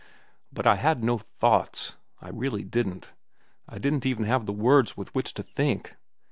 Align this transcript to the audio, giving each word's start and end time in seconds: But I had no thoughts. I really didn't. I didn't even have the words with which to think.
But 0.51 0.65
I 0.65 0.77
had 0.77 1.03
no 1.03 1.19
thoughts. 1.19 1.93
I 2.23 2.29
really 2.29 2.63
didn't. 2.63 3.13
I 3.69 3.77
didn't 3.77 4.03
even 4.03 4.23
have 4.23 4.47
the 4.47 4.51
words 4.51 4.97
with 4.97 5.13
which 5.13 5.35
to 5.35 5.43
think. 5.43 5.95